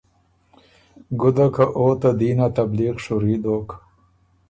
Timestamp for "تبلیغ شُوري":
2.57-3.35